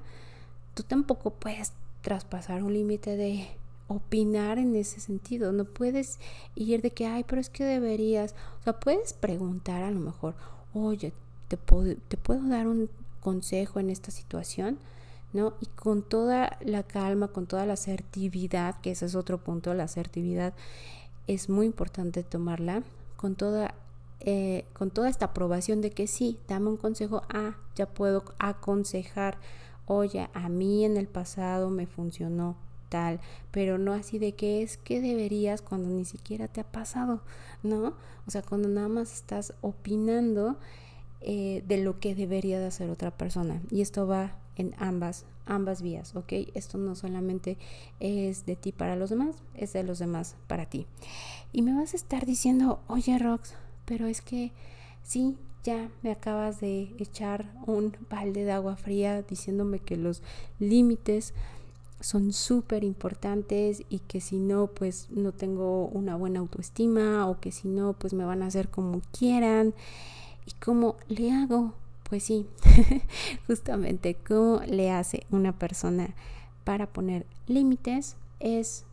tú 0.75 0.83
tampoco 0.83 1.31
puedes 1.31 1.73
traspasar 2.03 2.63
un 2.63 2.73
límite 2.73 3.17
de 3.17 3.49
opinar 3.89 4.59
en 4.59 4.77
ese 4.77 5.01
sentido. 5.01 5.53
No 5.53 5.65
puedes 5.65 6.19
ir 6.55 6.83
de 6.83 6.91
que, 6.91 7.07
ay, 7.07 7.25
pero 7.25 7.41
es 7.41 7.51
que 7.51 7.65
deberías. 7.65 8.35
O 8.61 8.63
sea, 8.65 8.79
puedes 8.79 9.13
preguntar 9.13 9.83
a 9.83 9.91
lo 9.91 9.99
mejor, 9.99 10.35
oye, 10.75 11.13
¿te 11.49 11.57
puedo, 11.57 11.97
te 12.09 12.17
puedo 12.17 12.47
dar 12.49 12.69
un 12.69 12.89
consejo 13.21 13.81
en 13.81 13.91
esta 13.91 14.11
situación? 14.11 14.79
¿No? 15.33 15.55
Y 15.61 15.67
con 15.67 16.03
toda 16.03 16.59
la 16.61 16.83
calma, 16.85 17.29
con 17.29 17.47
toda 17.47 17.67
la 17.67 17.75
asertividad, 17.75 18.81
que 18.81 18.93
ese 18.93 19.07
es 19.07 19.15
otro 19.15 19.39
punto, 19.39 19.75
la 19.75 19.85
asertividad 19.85 20.55
es 21.27 21.51
muy 21.51 21.67
importante 21.67 22.23
tomarla, 22.23 22.83
con 23.17 23.35
toda, 23.35 23.75
eh, 24.21 24.65
con 24.73 24.91
toda 24.91 25.11
esta 25.11 25.27
aprobación 25.27 25.83
de 25.83 25.91
que 25.91 26.07
sí, 26.07 26.39
dame 26.49 26.69
un 26.69 26.79
consejo, 26.79 27.23
ah, 27.29 27.57
ya 27.75 27.87
puedo 27.87 28.25
aconsejar, 28.39 29.37
oye, 29.89 30.29
a 30.35 30.49
mí 30.49 30.85
en 30.85 30.97
el 30.97 31.09
pasado 31.09 31.71
me 31.71 31.87
funcionó 31.87 32.57
tal, 32.89 33.21
pero 33.51 33.79
no 33.79 33.93
así 33.93 34.19
de 34.19 34.33
que 34.33 34.63
es 34.63 34.77
que 34.77 35.01
deberías 35.01 35.63
cuando 35.63 35.89
ni 35.89 36.05
siquiera 36.05 36.49
te 36.49 36.61
ha 36.61 36.65
pasado, 36.65 37.23
¿no? 37.63 37.95
O 38.27 38.31
sea, 38.31 38.43
cuando 38.43 38.69
nada 38.69 38.89
más 38.89 39.13
estás 39.13 39.55
opinando 39.63 40.57
eh, 41.21 41.65
de 41.67 41.79
lo 41.79 41.99
que 42.01 42.15
debería 42.15 42.61
de 42.61 42.67
hacer 42.67 42.91
otra 42.91 43.11
persona. 43.11 43.61
Y 43.71 43.81
esto 43.81 44.07
va 44.07 44.37
en 44.57 44.75
ambas, 44.79 45.25
ambas 45.47 45.83
vías, 45.83 46.15
¿ok? 46.15 46.33
Esto 46.55 46.79
no 46.79 46.95
solamente 46.95 47.57
es 48.01 48.47
de 48.47 48.57
ti 48.57 48.73
para 48.73 48.97
los 48.97 49.11
demás, 49.11 49.37
es 49.55 49.73
de 49.73 49.83
los 49.83 49.99
demás 49.99 50.37
para 50.47 50.67
ti. 50.67 50.87
Y 51.53 51.63
me 51.63 51.75
vas 51.75 51.95
a 51.95 51.97
estar 51.97 52.27
diciendo, 52.27 52.81
oye 52.89 53.19
Rox, 53.19 53.55
pero 53.85 54.07
es 54.07 54.21
que 54.21 54.53
sí, 55.03 55.37
ya 55.65 55.91
me 56.03 56.11
acabas 56.11 56.61
de 56.61 56.95
echar 56.99 57.53
un 57.67 57.97
balde 58.09 58.45
de 58.45 58.53
agua 58.53 58.77
fría 58.77 59.23
diciéndome 59.23 59.79
que 59.81 59.97
los 59.97 60.23
límites 60.59 61.35
son 62.01 62.33
súper 62.33 62.85
importantes 62.85 63.83
y 63.89 63.99
que 64.01 64.21
si 64.21 64.39
no, 64.39 64.69
pues 64.69 65.09
no 65.11 65.33
tengo 65.33 65.87
una 65.87 66.17
buena 66.17 66.41
autoestima 66.41 67.29
o 67.29 67.41
que 67.41 67.51
si 67.51 67.69
no, 67.69 67.93
pues 67.95 68.15
me 68.15 68.25
van 68.25 68.43
a 68.43 68.47
hacer 68.47 68.69
como 68.69 69.01
quieran. 69.17 69.75
¿Y 70.47 70.53
cómo 70.61 70.97
le 71.09 71.33
hago? 71.33 71.75
Pues 72.09 72.23
sí, 72.23 72.47
justamente 73.47 74.17
cómo 74.17 74.61
le 74.67 74.91
hace 74.91 75.27
una 75.31 75.59
persona 75.59 76.15
para 76.65 76.87
poner 76.87 77.27
límites 77.47 78.17
es 78.41 78.85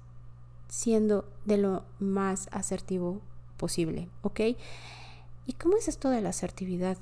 siendo 0.68 1.26
de 1.46 1.58
lo 1.58 1.84
más 2.00 2.50
asertivo 2.52 3.22
posible, 3.58 4.10
¿ok? 4.22 4.42
¿Y 5.48 5.54
cómo 5.54 5.78
es 5.78 5.88
esto 5.88 6.10
de 6.10 6.22
la 6.22 6.30
asertividad? 6.30 6.98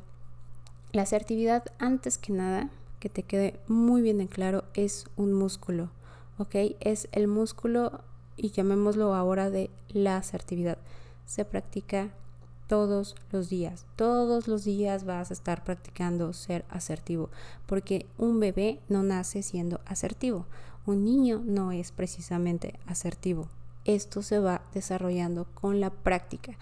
La 0.91 1.03
asertividad, 1.03 1.63
antes 1.79 2.17
que 2.17 2.33
nada, 2.33 2.69
que 2.99 3.09
te 3.09 3.23
quede 3.23 3.59
muy 3.67 4.01
bien 4.01 4.19
en 4.19 4.27
claro, 4.27 4.65
es 4.73 5.05
un 5.15 5.33
músculo, 5.33 5.91
¿ok? 6.37 6.55
Es 6.81 7.07
el 7.13 7.27
músculo 7.27 8.01
y 8.35 8.51
llamémoslo 8.51 9.13
ahora 9.13 9.49
de 9.49 9.69
la 9.89 10.17
asertividad. 10.17 10.77
Se 11.25 11.45
practica 11.45 12.11
todos 12.67 13.15
los 13.31 13.49
días. 13.49 13.85
Todos 13.95 14.47
los 14.47 14.65
días 14.65 15.05
vas 15.05 15.31
a 15.31 15.33
estar 15.33 15.63
practicando 15.63 16.33
ser 16.33 16.65
asertivo, 16.69 17.29
porque 17.65 18.07
un 18.17 18.41
bebé 18.41 18.81
no 18.89 19.03
nace 19.03 19.41
siendo 19.41 19.79
asertivo. 19.85 20.47
Un 20.85 21.05
niño 21.05 21.41
no 21.45 21.71
es 21.71 21.93
precisamente 21.93 22.77
asertivo. 22.87 23.47
Esto 23.85 24.21
se 24.21 24.39
va 24.39 24.61
desarrollando 24.73 25.45
con 25.53 25.79
la 25.79 25.89
práctica. 25.89 26.57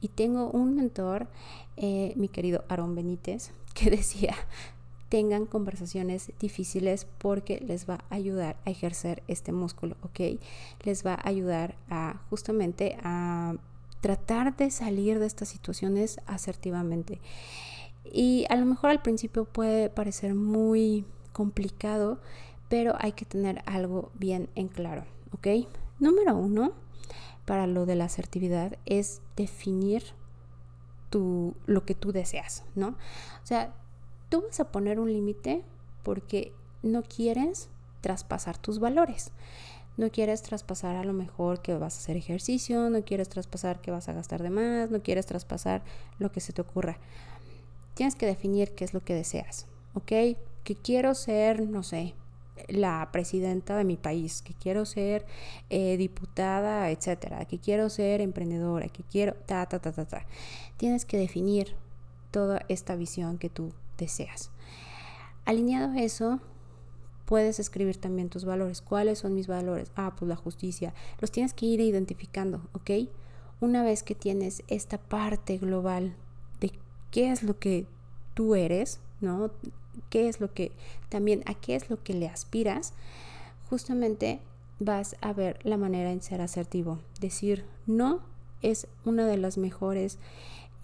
Y 0.00 0.08
tengo 0.08 0.50
un 0.50 0.76
mentor, 0.76 1.26
eh, 1.76 2.12
mi 2.16 2.28
querido 2.28 2.64
Aaron 2.68 2.94
Benítez, 2.94 3.52
que 3.74 3.90
decía, 3.90 4.34
tengan 5.08 5.46
conversaciones 5.46 6.32
difíciles 6.40 7.06
porque 7.18 7.60
les 7.60 7.88
va 7.88 8.04
a 8.10 8.14
ayudar 8.14 8.56
a 8.64 8.70
ejercer 8.70 9.22
este 9.28 9.52
músculo, 9.52 9.96
¿ok? 10.02 10.38
Les 10.84 11.06
va 11.06 11.14
a 11.14 11.28
ayudar 11.28 11.76
a 11.88 12.20
justamente 12.28 12.98
a 13.02 13.54
tratar 14.00 14.56
de 14.56 14.70
salir 14.70 15.18
de 15.18 15.26
estas 15.26 15.48
situaciones 15.48 16.20
asertivamente. 16.26 17.20
Y 18.04 18.46
a 18.50 18.56
lo 18.56 18.66
mejor 18.66 18.90
al 18.90 19.02
principio 19.02 19.44
puede 19.44 19.90
parecer 19.90 20.34
muy 20.34 21.04
complicado, 21.32 22.20
pero 22.68 22.94
hay 22.98 23.12
que 23.12 23.24
tener 23.24 23.62
algo 23.66 24.10
bien 24.14 24.48
en 24.54 24.68
claro, 24.68 25.04
¿ok? 25.32 25.66
Número 25.98 26.36
uno, 26.36 26.72
para 27.44 27.66
lo 27.66 27.86
de 27.86 27.94
la 27.94 28.04
asertividad, 28.04 28.76
es 28.84 29.22
definir 29.36 30.02
tu, 31.10 31.54
lo 31.66 31.84
que 31.84 31.94
tú 31.94 32.12
deseas, 32.12 32.64
¿no? 32.74 32.88
O 32.88 33.46
sea, 33.46 33.74
tú 34.28 34.42
vas 34.42 34.60
a 34.60 34.70
poner 34.70 34.98
un 35.00 35.12
límite 35.12 35.62
porque 36.02 36.52
no 36.82 37.02
quieres 37.02 37.68
traspasar 38.00 38.58
tus 38.58 38.78
valores. 38.78 39.32
No 39.96 40.10
quieres 40.10 40.42
traspasar 40.42 40.96
a 40.96 41.04
lo 41.04 41.14
mejor 41.14 41.62
que 41.62 41.74
vas 41.74 41.96
a 41.96 41.98
hacer 41.98 42.16
ejercicio, 42.16 42.90
no 42.90 43.02
quieres 43.02 43.30
traspasar 43.30 43.80
que 43.80 43.90
vas 43.90 44.08
a 44.08 44.12
gastar 44.12 44.42
de 44.42 44.50
más, 44.50 44.90
no 44.90 45.02
quieres 45.02 45.24
traspasar 45.24 45.82
lo 46.18 46.30
que 46.30 46.40
se 46.40 46.52
te 46.52 46.60
ocurra. 46.60 46.98
Tienes 47.94 48.14
que 48.14 48.26
definir 48.26 48.74
qué 48.74 48.84
es 48.84 48.92
lo 48.92 49.02
que 49.02 49.14
deseas, 49.14 49.66
¿ok? 49.94 50.36
Que 50.64 50.76
quiero 50.82 51.14
ser, 51.14 51.66
no 51.66 51.82
sé, 51.82 52.14
la 52.68 53.08
presidenta 53.12 53.76
de 53.76 53.84
mi 53.84 53.96
país, 53.96 54.42
que 54.42 54.54
quiero 54.54 54.84
ser 54.84 55.26
eh, 55.70 55.96
diputada, 55.96 56.90
etcétera, 56.90 57.44
que 57.44 57.58
quiero 57.58 57.88
ser 57.90 58.20
emprendedora, 58.20 58.88
que 58.88 59.02
quiero 59.02 59.34
ta, 59.34 59.66
ta, 59.66 59.78
ta, 59.78 59.92
ta, 59.92 60.04
ta. 60.04 60.26
Tienes 60.76 61.04
que 61.04 61.18
definir 61.18 61.76
toda 62.30 62.64
esta 62.68 62.96
visión 62.96 63.38
que 63.38 63.48
tú 63.48 63.72
deseas. 63.98 64.50
Alineado 65.44 65.92
a 65.92 66.02
eso, 66.02 66.40
puedes 67.24 67.58
escribir 67.60 67.98
también 67.98 68.30
tus 68.30 68.44
valores. 68.44 68.80
¿Cuáles 68.80 69.18
son 69.18 69.34
mis 69.34 69.46
valores? 69.46 69.90
Ah, 69.96 70.14
pues 70.16 70.28
la 70.28 70.36
justicia. 70.36 70.94
Los 71.20 71.30
tienes 71.30 71.54
que 71.54 71.66
ir 71.66 71.80
identificando, 71.80 72.68
¿ok? 72.72 72.90
Una 73.60 73.82
vez 73.82 74.02
que 74.02 74.14
tienes 74.14 74.62
esta 74.68 74.98
parte 74.98 75.58
global 75.58 76.14
de 76.60 76.72
qué 77.10 77.30
es 77.30 77.42
lo 77.42 77.58
que 77.58 77.86
tú 78.34 78.54
eres, 78.54 79.00
¿no? 79.20 79.50
¿Qué 80.10 80.28
es 80.28 80.40
lo 80.40 80.52
que 80.52 80.72
también 81.08 81.42
a 81.46 81.54
qué 81.54 81.76
es 81.76 81.90
lo 81.90 82.02
que 82.02 82.14
le 82.14 82.28
aspiras? 82.28 82.92
Justamente 83.68 84.40
vas 84.78 85.16
a 85.20 85.32
ver 85.32 85.58
la 85.64 85.76
manera 85.76 86.10
en 86.12 86.22
ser 86.22 86.40
asertivo. 86.40 86.98
Decir 87.20 87.64
no 87.86 88.20
es 88.62 88.88
una 89.04 89.26
de 89.26 89.36
las 89.36 89.58
mejores 89.58 90.18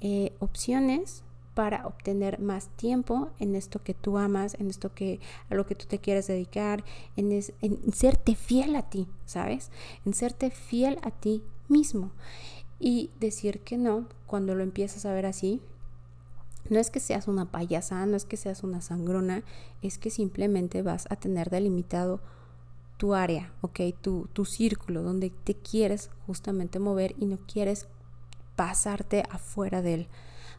eh, 0.00 0.32
opciones 0.38 1.22
para 1.54 1.86
obtener 1.86 2.40
más 2.40 2.68
tiempo 2.76 3.30
en 3.38 3.54
esto 3.54 3.82
que 3.82 3.94
tú 3.94 4.16
amas, 4.16 4.54
en 4.58 4.70
esto 4.70 4.94
que 4.94 5.20
a 5.50 5.54
lo 5.54 5.66
que 5.66 5.74
tú 5.74 5.84
te 5.86 5.98
quieres 5.98 6.26
dedicar, 6.26 6.82
en, 7.16 7.30
en 7.32 7.92
serte 7.92 8.34
fiel 8.34 8.74
a 8.76 8.88
ti, 8.88 9.06
¿sabes? 9.26 9.70
En 10.06 10.14
serte 10.14 10.50
fiel 10.50 10.98
a 11.02 11.10
ti 11.10 11.42
mismo. 11.68 12.10
Y 12.80 13.10
decir 13.20 13.60
que 13.60 13.76
no, 13.76 14.06
cuando 14.26 14.54
lo 14.54 14.62
empiezas 14.62 15.04
a 15.04 15.12
ver 15.12 15.26
así, 15.26 15.60
no 16.72 16.80
es 16.80 16.90
que 16.90 16.98
seas 16.98 17.28
una 17.28 17.50
payasa, 17.52 18.04
no 18.06 18.16
es 18.16 18.24
que 18.24 18.36
seas 18.36 18.64
una 18.64 18.80
sangrona, 18.80 19.44
es 19.82 19.98
que 19.98 20.10
simplemente 20.10 20.82
vas 20.82 21.06
a 21.10 21.16
tener 21.16 21.50
delimitado 21.50 22.20
tu 22.96 23.14
área, 23.14 23.52
¿ok? 23.60 23.80
Tu, 24.00 24.28
tu 24.32 24.44
círculo 24.44 25.02
donde 25.02 25.30
te 25.30 25.54
quieres 25.54 26.10
justamente 26.26 26.78
mover 26.78 27.14
y 27.18 27.26
no 27.26 27.38
quieres 27.46 27.86
pasarte 28.56 29.22
afuera 29.30 29.82
de 29.82 29.94
él. 29.94 30.08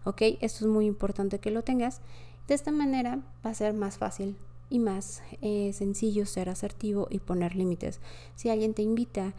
¿ok? 0.03 0.22
Esto 0.41 0.65
es 0.65 0.72
muy 0.72 0.86
importante 0.86 1.39
que 1.39 1.51
lo 1.51 1.63
tengas. 1.63 2.01
De 2.48 2.53
esta 2.53 2.72
manera 2.72 3.20
va 3.46 3.51
a 3.51 3.55
ser 3.55 3.74
más 3.74 3.98
fácil 3.98 4.36
y 4.70 4.79
más 4.79 5.22
eh, 5.41 5.72
sencillo 5.74 6.25
ser 6.25 6.50
asertivo 6.50 7.08
y 7.10 7.20
poner 7.20 7.55
límites. 7.55 8.00
Si 8.36 8.50
alguien 8.50 8.74
te 8.74 8.82
invita 8.82 9.34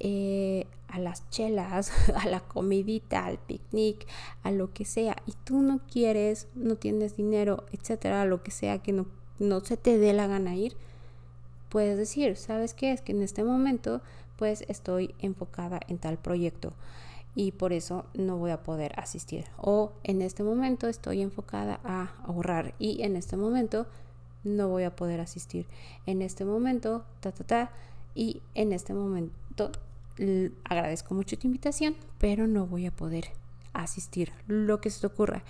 eh, 0.00 0.66
a 0.88 0.98
las 0.98 1.28
chelas, 1.30 1.92
a 2.16 2.26
la 2.26 2.40
comidita, 2.40 3.26
al 3.26 3.38
picnic, 3.38 4.06
a 4.42 4.50
lo 4.50 4.72
que 4.72 4.84
sea, 4.84 5.16
y 5.26 5.32
tú 5.44 5.62
no 5.62 5.80
quieres, 5.90 6.48
no 6.54 6.76
tienes 6.76 7.16
dinero, 7.16 7.64
etcétera, 7.72 8.24
lo 8.24 8.42
que 8.42 8.50
sea 8.50 8.78
que 8.78 8.92
no, 8.92 9.06
no 9.38 9.60
se 9.60 9.76
te 9.76 9.98
dé 9.98 10.12
la 10.12 10.26
gana 10.26 10.56
ir, 10.56 10.76
puedes 11.68 11.96
decir, 11.96 12.36
¿sabes 12.36 12.74
qué? 12.74 12.92
Es 12.92 13.00
que 13.02 13.12
en 13.12 13.22
este 13.22 13.44
momento 13.44 14.02
pues 14.36 14.64
estoy 14.68 15.14
enfocada 15.18 15.80
en 15.86 15.98
tal 15.98 16.16
proyecto 16.16 16.72
y 17.34 17.52
por 17.52 17.72
eso 17.72 18.06
no 18.14 18.38
voy 18.38 18.50
a 18.50 18.62
poder 18.62 18.98
asistir. 18.98 19.44
O 19.58 19.92
en 20.02 20.22
este 20.22 20.42
momento 20.42 20.88
estoy 20.88 21.22
enfocada 21.22 21.78
a 21.84 22.14
ahorrar 22.24 22.74
y 22.78 23.02
en 23.02 23.16
este 23.16 23.36
momento 23.36 23.86
no 24.42 24.68
voy 24.68 24.84
a 24.84 24.96
poder 24.96 25.20
asistir. 25.20 25.66
En 26.06 26.22
este 26.22 26.44
momento, 26.44 27.04
ta, 27.20 27.32
ta, 27.32 27.44
ta, 27.44 27.70
y 28.14 28.42
en 28.54 28.72
este 28.72 28.94
momento 28.94 29.70
agradezco 30.64 31.14
mucho 31.14 31.38
tu 31.38 31.46
invitación, 31.46 31.94
pero 32.18 32.46
no 32.46 32.66
voy 32.66 32.86
a 32.86 32.90
poder 32.90 33.30
asistir, 33.72 34.32
lo 34.46 34.80
que 34.80 34.90
se 34.90 35.00
te 35.00 35.06
ocurra. 35.06 35.44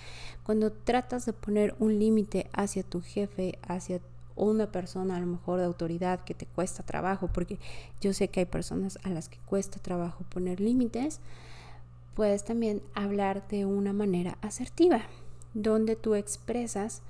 Cuando 0.44 0.72
tratas 0.72 1.26
de 1.26 1.32
poner 1.32 1.74
un 1.78 1.98
límite 1.98 2.48
hacia 2.52 2.82
tu 2.82 3.00
jefe, 3.00 3.58
hacia 3.66 4.00
una 4.36 4.70
persona 4.70 5.16
a 5.16 5.20
lo 5.20 5.26
mejor 5.26 5.58
de 5.58 5.66
autoridad 5.66 6.20
que 6.20 6.34
te 6.34 6.46
cuesta 6.46 6.82
trabajo, 6.82 7.28
porque 7.28 7.58
yo 8.00 8.12
sé 8.12 8.28
que 8.28 8.40
hay 8.40 8.46
personas 8.46 8.98
a 9.02 9.10
las 9.10 9.28
que 9.28 9.38
cuesta 9.38 9.78
trabajo 9.80 10.24
poner 10.30 10.60
límites, 10.60 11.20
puedes 12.14 12.44
también 12.44 12.82
hablar 12.94 13.46
de 13.48 13.66
una 13.66 13.92
manera 13.92 14.38
asertiva, 14.40 15.02
donde 15.54 15.96
tú 15.96 16.14
expresas, 16.14 17.02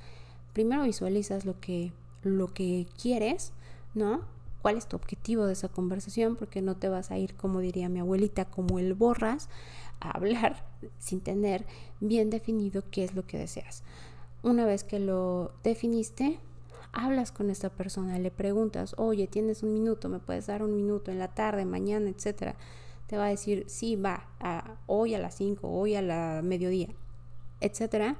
primero 0.52 0.82
visualizas 0.84 1.44
lo 1.44 1.60
que, 1.60 1.92
lo 2.22 2.48
que 2.48 2.86
quieres, 3.00 3.52
¿no? 3.94 4.22
¿Cuál 4.62 4.76
es 4.76 4.86
tu 4.86 4.96
objetivo 4.96 5.46
de 5.46 5.54
esa 5.54 5.68
conversación? 5.68 6.36
Porque 6.36 6.60
no 6.60 6.76
te 6.76 6.88
vas 6.88 7.10
a 7.10 7.18
ir, 7.18 7.34
como 7.34 7.60
diría 7.60 7.88
mi 7.88 8.00
abuelita, 8.00 8.44
como 8.44 8.78
el 8.78 8.94
borras, 8.94 9.48
a 10.00 10.10
hablar 10.10 10.64
sin 10.98 11.20
tener 11.20 11.64
bien 12.00 12.30
definido 12.30 12.82
qué 12.90 13.04
es 13.04 13.14
lo 13.14 13.26
que 13.26 13.38
deseas. 13.38 13.82
Una 14.42 14.64
vez 14.64 14.84
que 14.84 14.98
lo 14.98 15.52
definiste, 15.62 16.38
hablas 16.92 17.32
con 17.32 17.50
esta 17.50 17.70
persona, 17.70 18.18
le 18.18 18.30
preguntas, 18.30 18.94
oye, 18.96 19.26
tienes 19.26 19.62
un 19.62 19.72
minuto, 19.72 20.08
me 20.08 20.18
puedes 20.18 20.46
dar 20.46 20.62
un 20.62 20.74
minuto 20.74 21.10
en 21.10 21.18
la 21.18 21.28
tarde, 21.28 21.64
mañana, 21.64 22.10
etcétera. 22.10 22.56
Te 23.06 23.16
va 23.16 23.26
a 23.26 23.30
decir, 23.30 23.64
sí, 23.66 23.96
va, 23.96 24.28
hoy 24.86 25.14
a 25.14 25.18
las 25.18 25.34
5, 25.34 25.68
hoy 25.68 25.94
a 25.94 26.02
la 26.02 26.40
mediodía, 26.44 26.88
etcétera. 27.60 28.16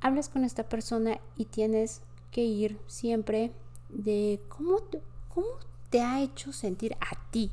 Hablas 0.00 0.28
con 0.28 0.44
esta 0.44 0.68
persona 0.68 1.18
y 1.36 1.46
tienes 1.46 2.02
que 2.30 2.44
ir 2.44 2.78
siempre 2.86 3.52
de 3.96 4.40
cómo, 4.48 4.78
cómo 5.28 5.46
te 5.90 6.00
ha 6.00 6.20
hecho 6.20 6.52
sentir 6.52 6.96
a 7.00 7.30
ti, 7.30 7.50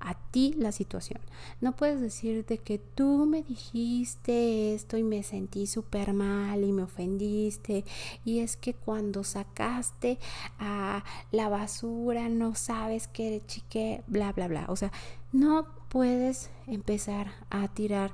a 0.00 0.14
ti 0.30 0.54
la 0.56 0.72
situación. 0.72 1.20
No 1.60 1.76
puedes 1.76 2.00
decir 2.00 2.44
de 2.46 2.58
que 2.58 2.78
tú 2.78 3.26
me 3.26 3.42
dijiste 3.42 4.74
esto 4.74 4.96
y 4.96 5.02
me 5.02 5.22
sentí 5.22 5.66
súper 5.66 6.12
mal 6.12 6.64
y 6.64 6.72
me 6.72 6.82
ofendiste. 6.82 7.84
Y 8.24 8.40
es 8.40 8.56
que 8.56 8.74
cuando 8.74 9.24
sacaste 9.24 10.18
a 10.58 11.04
la 11.30 11.48
basura 11.48 12.28
no 12.28 12.54
sabes 12.54 13.06
que 13.06 13.28
eres 13.28 13.46
chique, 13.46 14.02
bla, 14.06 14.32
bla, 14.32 14.48
bla. 14.48 14.66
O 14.68 14.76
sea, 14.76 14.90
no 15.30 15.66
puedes 15.88 16.50
empezar 16.66 17.32
a 17.50 17.68
tirar 17.68 18.12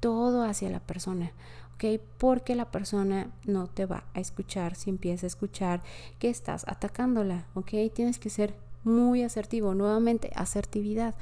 todo 0.00 0.42
hacia 0.42 0.68
la 0.68 0.80
persona. 0.80 1.32
Porque 2.18 2.54
la 2.54 2.70
persona 2.70 3.30
no 3.44 3.66
te 3.66 3.86
va 3.86 4.04
a 4.14 4.20
escuchar 4.20 4.74
si 4.74 4.90
empieza 4.90 5.26
a 5.26 5.28
escuchar 5.28 5.82
que 6.18 6.28
estás 6.28 6.64
atacándola, 6.68 7.46
¿ok? 7.54 7.72
Tienes 7.94 8.18
que 8.18 8.30
ser 8.30 8.54
muy 8.84 9.22
asertivo. 9.22 9.74
Nuevamente, 9.74 10.30
asertividad. 10.34 11.14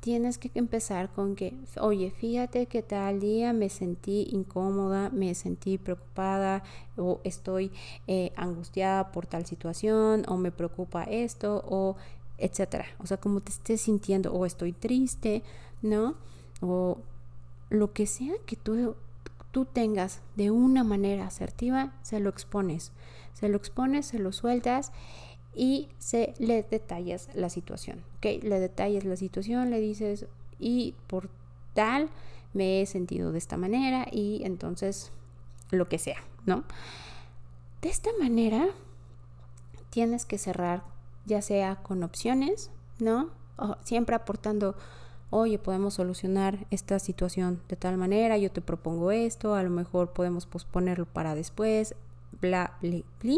Tienes 0.00 0.38
que 0.38 0.50
empezar 0.54 1.10
con 1.10 1.34
que, 1.34 1.54
oye, 1.80 2.12
fíjate 2.12 2.66
que 2.66 2.82
tal 2.82 3.18
día 3.18 3.52
me 3.52 3.68
sentí 3.68 4.28
incómoda, 4.30 5.10
me 5.10 5.34
sentí 5.34 5.76
preocupada 5.76 6.62
o 6.96 7.20
estoy 7.24 7.72
eh, 8.06 8.32
angustiada 8.36 9.10
por 9.10 9.26
tal 9.26 9.44
situación 9.46 10.24
o 10.28 10.36
me 10.36 10.52
preocupa 10.52 11.02
esto 11.02 11.64
o 11.68 11.96
etcétera. 12.38 12.86
O 13.00 13.06
sea, 13.06 13.16
como 13.16 13.40
te 13.40 13.50
estés 13.50 13.80
sintiendo 13.80 14.32
o 14.32 14.46
estoy 14.46 14.72
triste, 14.72 15.42
¿no? 15.82 16.14
O 16.60 16.98
lo 17.70 17.92
que 17.92 18.06
sea 18.06 18.34
que 18.46 18.54
tú, 18.54 18.94
tú 19.50 19.64
tengas 19.64 20.20
de 20.36 20.50
una 20.50 20.84
manera 20.84 21.26
asertiva, 21.26 21.92
se 22.02 22.20
lo 22.20 22.30
expones. 22.30 22.92
Se 23.34 23.48
lo 23.48 23.56
expones, 23.56 24.06
se 24.06 24.18
lo 24.18 24.32
sueltas 24.32 24.92
y 25.54 25.88
se 25.98 26.34
le 26.38 26.62
detallas 26.62 27.28
la 27.34 27.48
situación, 27.48 28.04
¿ok? 28.16 28.42
Le 28.42 28.60
detallas 28.60 29.04
la 29.04 29.16
situación, 29.16 29.70
le 29.70 29.80
dices 29.80 30.26
y 30.58 30.94
por 31.06 31.30
tal 31.74 32.10
me 32.52 32.80
he 32.80 32.86
sentido 32.86 33.32
de 33.32 33.38
esta 33.38 33.56
manera 33.56 34.06
y 34.10 34.42
entonces 34.44 35.12
lo 35.70 35.88
que 35.88 35.98
sea, 35.98 36.18
¿no? 36.46 36.64
De 37.82 37.88
esta 37.88 38.10
manera 38.18 38.68
tienes 39.90 40.24
que 40.24 40.38
cerrar 40.38 40.82
ya 41.26 41.42
sea 41.42 41.76
con 41.76 42.02
opciones, 42.02 42.70
¿no? 42.98 43.30
O 43.56 43.76
siempre 43.84 44.16
aportando, 44.16 44.74
oye, 45.30 45.58
podemos 45.58 45.94
solucionar 45.94 46.66
esta 46.70 46.98
situación 46.98 47.60
de 47.68 47.76
tal 47.76 47.96
manera, 47.96 48.38
yo 48.38 48.50
te 48.50 48.60
propongo 48.60 49.10
esto, 49.10 49.54
a 49.54 49.62
lo 49.62 49.70
mejor 49.70 50.12
podemos 50.12 50.46
posponerlo 50.46 51.06
para 51.06 51.34
después, 51.34 51.94
bla, 52.40 52.76
bla, 52.80 53.02
bla. 53.20 53.36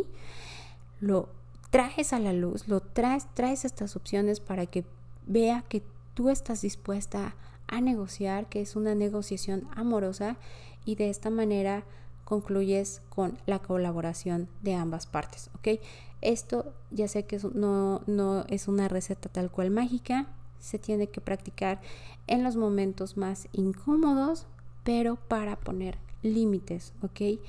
Lo 1.01 1.29
traes 1.71 2.13
a 2.13 2.21
la 2.21 2.33
luz, 2.33 2.69
lo 2.69 2.81
traes, 2.81 3.27
traes 3.35 3.65
estas 3.65 3.97
opciones 3.97 4.41
para 4.41 4.67
que 4.67 4.85
vea 5.27 5.65
que 5.69 5.83
tú 6.15 6.29
estás 6.29 6.61
dispuesta 6.63 7.35
a 7.67 7.81
negociar, 7.81 8.49
que 8.49 8.61
es 8.61 8.77
una 8.77 8.95
negociación 8.95 9.67
amorosa 9.75 10.37
y 10.85 10.97
de 10.97 11.09
esta 11.09 11.31
manera 11.31 11.85
concluyes 12.25 13.03
con 13.09 13.39
la 13.47 13.59
colaboración 13.61 14.49
de 14.63 14.75
ambas 14.75 15.07
partes, 15.07 15.51
¿ok? 15.57 15.81
Esto 16.21 16.73
ya 16.91 17.09
sé 17.09 17.25
que 17.25 17.41
no, 17.55 18.03
no 18.07 18.45
es 18.49 18.69
una 18.69 18.89
receta 18.89 19.29
tal 19.29 19.51
cual 19.51 19.71
mágica, 19.71 20.27
se 20.61 20.79
tiene 20.79 21.09
que 21.09 21.21
practicar 21.21 21.81
en 22.27 22.45
los 22.45 22.57
momentos 22.57 23.17
más 23.17 23.49
incómodos, 23.53 24.47
pero 24.85 25.17
para 25.17 25.57
poner 25.57 25.99
límites, 26.23 26.93
¿ok? 27.03 27.41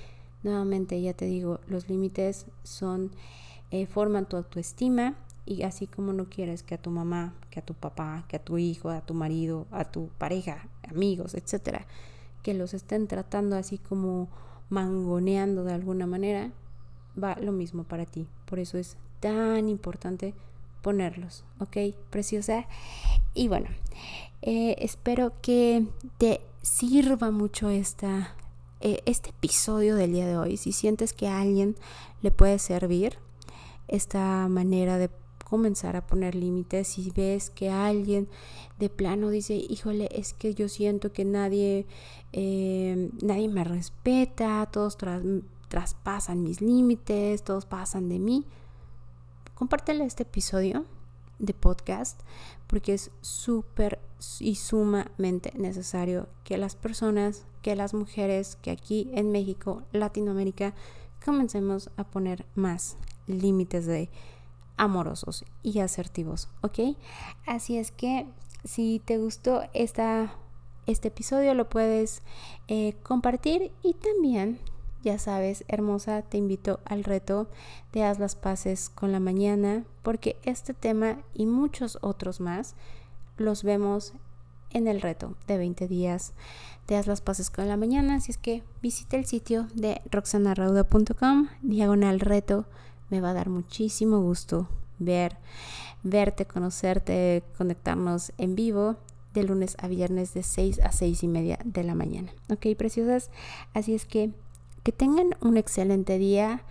Nuevamente 0.44 1.00
ya 1.02 1.14
te 1.14 1.26
digo, 1.26 1.60
los 1.68 1.88
límites 1.88 2.48
son 2.64 3.12
eh, 3.70 3.86
forman 3.86 4.28
tu 4.28 4.38
autoestima 4.38 5.16
y 5.46 5.64
así 5.64 5.88
como 5.88 6.14
no 6.14 6.26
quieres 6.26 6.64
que 6.64 6.76
a 6.76 6.82
tu 6.82 6.90
mamá, 6.90 7.34
que 7.50 7.60
a 7.60 7.66
tu 7.66 7.74
papá, 7.74 8.26
que 8.28 8.38
a 8.38 8.44
tu 8.44 8.58
hijo, 8.58 8.90
a 8.90 9.02
tu 9.02 9.14
marido, 9.14 9.68
a 9.72 9.86
tu 9.86 10.10
pareja, 10.18 10.68
amigos, 10.90 11.36
etcétera, 11.36 11.86
que 12.44 12.54
los 12.54 12.74
estén 12.74 13.08
tratando 13.08 13.56
así 13.56 13.78
como 13.78 14.30
mangoneando 14.70 15.64
de 15.64 15.74
alguna 15.74 16.08
manera, 16.08 16.52
va 17.22 17.36
lo 17.36 17.52
mismo 17.52 17.84
para 17.84 18.06
ti. 18.06 18.28
Por 18.46 18.60
eso 18.60 18.78
es 18.78 18.98
tan 19.20 19.70
importante 19.70 20.34
ponerlos, 20.82 21.44
¿ok? 21.60 21.96
Preciosa. 22.10 22.68
Y 23.34 23.48
bueno, 23.48 23.68
eh, 24.42 24.76
espero 24.80 25.34
que 25.42 25.86
te 26.18 26.42
sirva 26.62 27.32
mucho 27.32 27.70
esta, 27.70 28.36
eh, 28.80 29.02
este 29.06 29.30
episodio 29.30 29.96
del 29.96 30.14
día 30.14 30.28
de 30.28 30.38
hoy. 30.38 30.58
Si 30.58 30.72
sientes 30.72 31.14
que 31.14 31.28
a 31.28 31.42
alguien 31.42 31.76
le 32.22 32.32
puede 32.32 32.60
servir, 32.60 33.18
esta 33.88 34.48
manera 34.48 34.98
de 34.98 35.10
comenzar 35.52 35.98
a 35.98 36.08
poner 36.08 36.34
límites. 36.34 36.88
Si 36.88 37.12
ves 37.12 37.50
que 37.50 37.70
alguien 37.70 38.30
de 38.80 38.90
plano 38.90 39.30
dice, 39.30 39.56
híjole, 39.56 40.08
es 40.14 40.34
que 40.34 40.54
yo 40.54 40.70
siento 40.70 41.12
que 41.12 41.26
nadie, 41.26 41.86
eh, 42.32 43.10
nadie 43.22 43.50
me 43.50 43.66
respeta, 43.66 44.68
todos 44.72 44.98
traspasan 45.68 46.42
mis 46.42 46.62
límites, 46.62 47.44
todos 47.44 47.66
pasan 47.66 48.08
de 48.08 48.20
mí, 48.20 48.46
compártele 49.62 50.06
este 50.06 50.24
episodio 50.24 50.88
de 51.38 51.54
podcast 51.54 52.20
porque 52.66 52.96
es 52.96 53.12
súper 53.22 54.00
y 54.40 54.56
sumamente 54.56 55.54
necesario 55.56 56.28
que 56.44 56.58
las 56.58 56.76
personas, 56.76 57.46
que 57.62 57.76
las 57.76 57.94
mujeres 57.94 58.58
que 58.64 58.72
aquí 58.72 59.12
en 59.14 59.32
México, 59.32 59.84
Latinoamérica, 59.92 60.74
comencemos 61.24 61.92
a 61.96 62.06
poner 62.06 62.48
más 62.56 62.98
límites 63.28 63.86
de 63.86 64.10
amorosos 64.78 65.46
y 65.62 65.78
asertivos, 65.78 66.50
¿ok? 66.62 66.98
Así 67.46 67.78
es 67.78 67.92
que 67.92 68.26
si 68.64 69.00
te 69.06 69.20
gustó 69.20 69.62
esta, 69.74 70.34
este 70.88 71.10
episodio 71.10 71.54
lo 71.54 71.70
puedes 71.70 72.24
eh, 72.68 72.96
compartir 73.04 73.72
y 73.84 73.94
también, 73.94 74.58
ya 75.04 75.18
sabes, 75.18 75.64
hermosa, 75.68 76.22
te 76.22 76.38
invito 76.38 76.80
al 76.86 77.04
reto 77.04 77.50
de 77.92 78.04
haz 78.04 78.20
las 78.20 78.36
paces 78.36 78.90
con 78.90 79.12
la 79.12 79.20
mañana 79.20 79.84
porque 80.04 80.38
este 80.44 80.74
tema 80.74 81.20
y 81.34 81.46
muchos 81.46 81.98
otros 82.02 82.40
más 82.40 82.76
los 83.38 83.64
vemos 83.64 84.14
en 84.70 84.88
el 84.88 85.02
reto 85.02 85.36
de 85.48 85.58
20 85.58 85.88
días 85.88 86.34
de 86.88 86.96
haz 86.96 87.08
las 87.08 87.22
paces 87.22 87.50
con 87.50 87.68
la 87.68 87.78
mañana. 87.78 88.16
Así 88.16 88.32
es 88.32 88.38
que 88.38 88.64
visita 88.82 89.18
el 89.18 89.26
sitio 89.26 89.68
de 89.74 90.02
roxanarauda.com, 90.12 91.50
diagonal 91.62 92.20
reto 92.20 92.66
me 93.10 93.22
va 93.22 93.32
a 93.32 93.34
dar 93.34 93.50
muchísimo 93.50 94.22
gusto 94.22 94.70
ver, 94.98 95.38
verte, 96.04 96.46
conocerte, 96.46 97.44
conectarnos 97.58 98.32
en 98.38 98.56
vivo 98.56 98.98
de 99.34 99.44
lunes 99.44 99.76
a 99.80 99.88
viernes 99.88 100.34
de 100.34 100.44
6 100.44 100.80
a 100.80 100.92
6 100.92 101.24
y 101.24 101.28
media 101.28 101.60
de 101.64 101.84
la 101.84 101.96
mañana. 101.96 102.32
Ok, 102.50 102.68
preciosas. 102.78 103.32
Así 103.74 103.94
es 103.94 104.06
que 104.06 104.32
que 104.84 104.92
tengan 104.92 105.36
un 105.42 105.58
excelente 105.58 106.18
día 106.18 106.64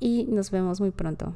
y 0.00 0.24
nos 0.28 0.50
vemos 0.50 0.80
muy 0.80 0.90
pronto. 0.90 1.34